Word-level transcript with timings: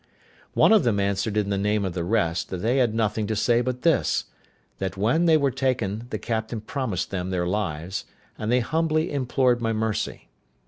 One 0.55 0.73
of 0.73 0.83
them 0.83 0.99
answered 0.99 1.37
in 1.37 1.51
the 1.51 1.59
name 1.59 1.85
of 1.85 1.93
the 1.93 2.03
rest, 2.03 2.49
that 2.49 2.57
they 2.63 2.77
had 2.77 2.95
nothing 2.95 3.27
to 3.27 3.35
say 3.35 3.61
but 3.61 3.83
this, 3.83 4.23
that 4.79 4.97
when 4.97 5.25
they 5.25 5.37
were 5.37 5.51
taken 5.51 6.07
the 6.09 6.17
captain 6.17 6.59
promised 6.59 7.11
them 7.11 7.29
their 7.29 7.45
lives, 7.45 8.05
and 8.35 8.51
they 8.51 8.61
humbly 8.61 9.11
implored 9.11 9.61
my 9.61 9.73
mercy. 9.73 10.29